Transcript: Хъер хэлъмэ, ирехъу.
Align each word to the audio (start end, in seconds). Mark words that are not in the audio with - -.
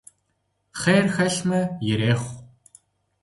Хъер 0.79 1.05
хэлъмэ, 1.13 1.61
ирехъу. 1.89 2.35